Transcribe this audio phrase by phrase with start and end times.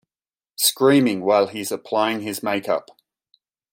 [0.57, 2.89] Screaming while he's applying his makeup.